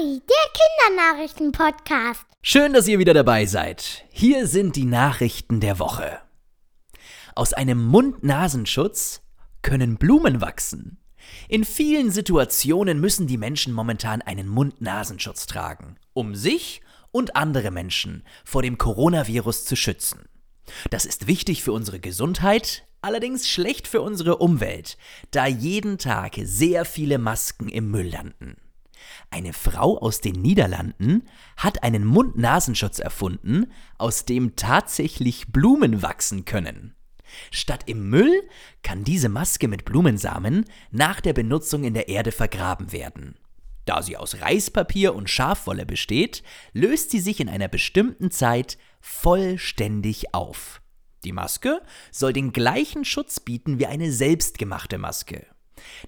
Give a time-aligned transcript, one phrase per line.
[0.00, 2.24] Kinari, der Kindernachrichten-Podcast.
[2.42, 4.04] Schön, dass ihr wieder dabei seid.
[4.10, 6.20] Hier sind die Nachrichten der Woche.
[7.34, 9.20] Aus einem Mund-Nasenschutz
[9.62, 10.98] können Blumen wachsen.
[11.48, 16.80] In vielen Situationen müssen die Menschen momentan einen Mund-Nasenschutz tragen, um sich
[17.10, 20.28] und andere Menschen vor dem Coronavirus zu schützen.
[20.88, 24.96] Das ist wichtig für unsere Gesundheit, allerdings schlecht für unsere Umwelt,
[25.30, 28.56] da jeden Tag sehr viele Masken im Müll landen.
[29.30, 36.94] Eine Frau aus den Niederlanden hat einen Mund-Nasenschutz erfunden, aus dem tatsächlich Blumen wachsen können.
[37.50, 38.42] Statt im Müll
[38.82, 43.36] kann diese Maske mit Blumensamen nach der Benutzung in der Erde vergraben werden.
[43.84, 50.34] Da sie aus Reispapier und Schafwolle besteht, löst sie sich in einer bestimmten Zeit vollständig
[50.34, 50.80] auf.
[51.24, 55.46] Die Maske soll den gleichen Schutz bieten wie eine selbstgemachte Maske.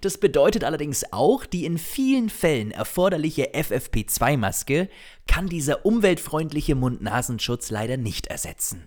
[0.00, 4.88] Das bedeutet allerdings auch, die in vielen Fällen erforderliche FFP2-Maske
[5.26, 8.86] kann dieser umweltfreundliche Mund-Nasenschutz leider nicht ersetzen.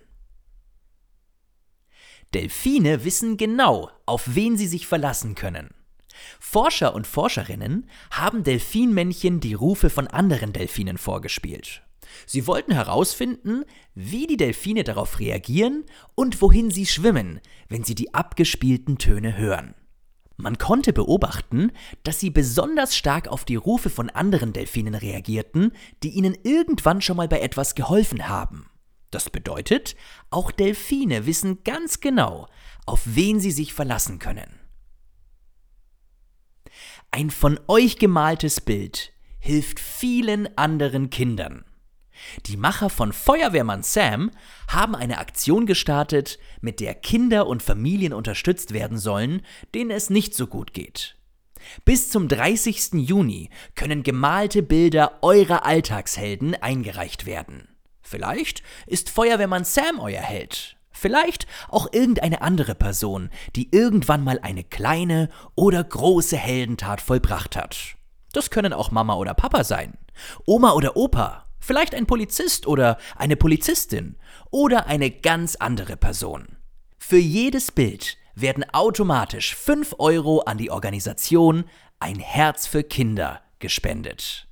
[2.34, 5.70] Delfine wissen genau, auf wen sie sich verlassen können.
[6.40, 11.82] Forscher und Forscherinnen haben Delfinmännchen die Rufe von anderen Delfinen vorgespielt.
[12.24, 18.14] Sie wollten herausfinden, wie die Delfine darauf reagieren und wohin sie schwimmen, wenn sie die
[18.14, 19.74] abgespielten Töne hören.
[20.36, 26.10] Man konnte beobachten, dass sie besonders stark auf die Rufe von anderen Delfinen reagierten, die
[26.10, 28.68] ihnen irgendwann schon mal bei etwas geholfen haben.
[29.10, 29.96] Das bedeutet,
[30.30, 32.48] auch Delfine wissen ganz genau,
[32.84, 34.60] auf wen sie sich verlassen können.
[37.10, 41.64] Ein von euch gemaltes Bild hilft vielen anderen Kindern.
[42.46, 44.30] Die Macher von Feuerwehrmann Sam
[44.68, 49.42] haben eine Aktion gestartet, mit der Kinder und Familien unterstützt werden sollen,
[49.74, 51.16] denen es nicht so gut geht.
[51.84, 52.94] Bis zum 30.
[52.94, 57.68] Juni können gemalte Bilder eurer Alltagshelden eingereicht werden.
[58.02, 60.76] Vielleicht ist Feuerwehrmann Sam euer Held.
[60.92, 67.96] Vielleicht auch irgendeine andere Person, die irgendwann mal eine kleine oder große Heldentat vollbracht hat.
[68.32, 69.98] Das können auch Mama oder Papa sein,
[70.46, 74.14] Oma oder Opa, Vielleicht ein Polizist oder eine Polizistin
[74.52, 76.58] oder eine ganz andere Person.
[76.96, 81.64] Für jedes Bild werden automatisch 5 Euro an die Organisation
[81.98, 84.46] Ein Herz für Kinder gespendet.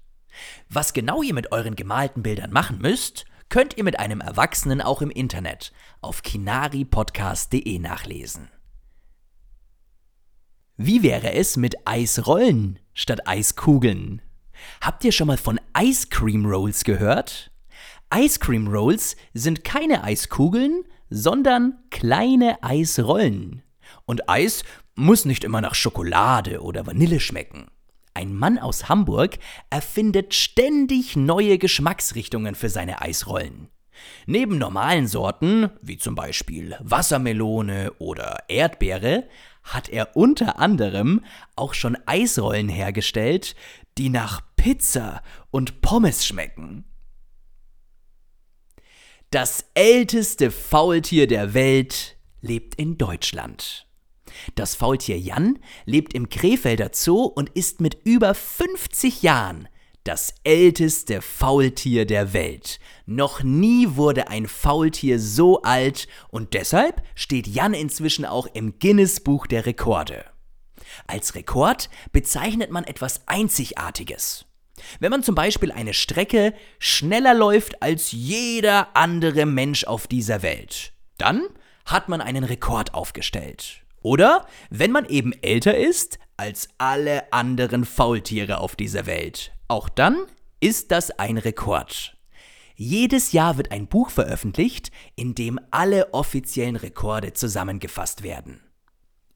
[0.68, 5.00] Was genau ihr mit euren gemalten Bildern machen müsst, könnt ihr mit einem Erwachsenen auch
[5.00, 5.70] im Internet
[6.00, 8.48] auf kinaripodcast.de nachlesen.
[10.76, 14.20] Wie wäre es mit Eisrollen statt Eiskugeln?
[14.80, 17.50] Habt ihr schon mal von Ice Cream Rolls gehört?
[18.14, 23.62] Ice Cream Rolls sind keine Eiskugeln, sondern kleine Eisrollen.
[24.04, 24.64] Und Eis
[24.94, 27.66] muss nicht immer nach Schokolade oder Vanille schmecken.
[28.14, 29.38] Ein Mann aus Hamburg
[29.70, 33.68] erfindet ständig neue Geschmacksrichtungen für seine Eisrollen.
[34.26, 39.28] Neben normalen Sorten, wie zum Beispiel Wassermelone oder Erdbeere,
[39.62, 41.24] hat er unter anderem
[41.56, 43.56] auch schon Eisrollen hergestellt,
[43.98, 46.84] die nach Pizza und Pommes schmecken.
[49.30, 53.86] Das älteste Faultier der Welt lebt in Deutschland.
[54.54, 59.68] Das Faultier Jan lebt im Krefelder Zoo und ist mit über 50 Jahren
[60.04, 62.78] das älteste Faultier der Welt.
[63.06, 69.20] Noch nie wurde ein Faultier so alt und deshalb steht Jan inzwischen auch im Guinness
[69.20, 70.26] Buch der Rekorde.
[71.06, 74.44] Als Rekord bezeichnet man etwas Einzigartiges.
[75.00, 80.92] Wenn man zum Beispiel eine Strecke schneller läuft als jeder andere Mensch auf dieser Welt,
[81.16, 81.46] dann
[81.86, 83.83] hat man einen Rekord aufgestellt.
[84.04, 89.52] Oder wenn man eben älter ist als alle anderen Faultiere auf dieser Welt.
[89.66, 90.26] Auch dann
[90.60, 92.14] ist das ein Rekord.
[92.76, 98.60] Jedes Jahr wird ein Buch veröffentlicht, in dem alle offiziellen Rekorde zusammengefasst werden.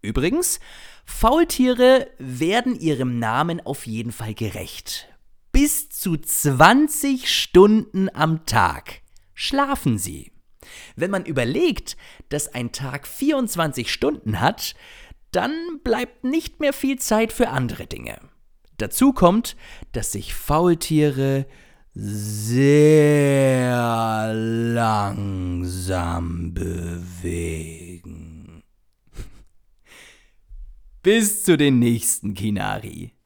[0.02, 0.60] Übrigens,
[1.06, 5.08] Faultiere werden ihrem Namen auf jeden Fall gerecht.
[5.50, 9.00] Bis zu 20 Stunden am Tag
[9.32, 10.31] schlafen sie.
[10.97, 11.97] Wenn man überlegt,
[12.29, 14.75] dass ein Tag 24 Stunden hat,
[15.32, 15.53] dann
[15.85, 18.19] bleibt nicht mehr viel Zeit für andere Dinge.
[18.79, 19.56] Dazu kommt,
[19.93, 21.47] dass sich Faultiere
[21.94, 24.32] sehr
[24.75, 28.62] langsam bewegen.
[31.03, 33.18] Bis zu den nächsten Kinari.